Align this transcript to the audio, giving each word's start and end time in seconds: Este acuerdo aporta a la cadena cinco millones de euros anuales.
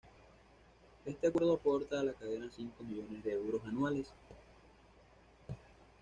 Este 1.05 1.27
acuerdo 1.27 1.53
aporta 1.53 1.99
a 1.99 2.03
la 2.03 2.13
cadena 2.13 2.49
cinco 2.49 2.83
millones 2.83 3.23
de 3.23 3.33
euros 3.33 3.63
anuales. 3.65 4.11